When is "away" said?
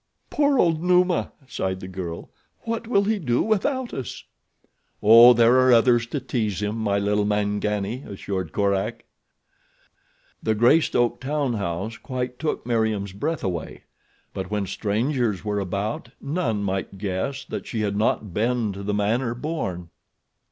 13.43-13.83